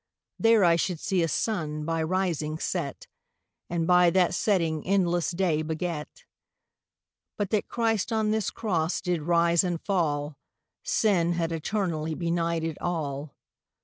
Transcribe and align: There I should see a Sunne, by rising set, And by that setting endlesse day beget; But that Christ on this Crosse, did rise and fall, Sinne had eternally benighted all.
There 0.39 0.63
I 0.63 0.77
should 0.77 0.99
see 0.99 1.21
a 1.21 1.27
Sunne, 1.27 1.85
by 1.85 2.01
rising 2.01 2.57
set, 2.57 3.05
And 3.69 3.85
by 3.85 4.09
that 4.09 4.33
setting 4.33 4.81
endlesse 4.81 5.29
day 5.29 5.61
beget; 5.61 6.25
But 7.37 7.51
that 7.51 7.67
Christ 7.69 8.11
on 8.11 8.31
this 8.31 8.49
Crosse, 8.49 8.99
did 9.01 9.21
rise 9.21 9.63
and 9.63 9.79
fall, 9.79 10.39
Sinne 10.83 11.33
had 11.33 11.51
eternally 11.51 12.15
benighted 12.15 12.79
all. 12.81 13.35